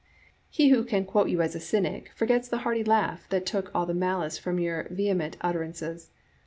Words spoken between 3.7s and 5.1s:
all the malice from your